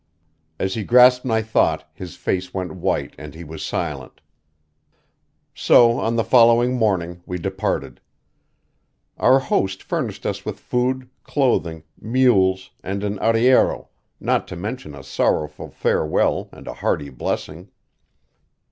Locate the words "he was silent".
3.35-4.19